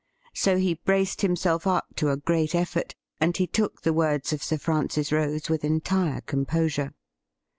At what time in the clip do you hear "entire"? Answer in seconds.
5.63-6.21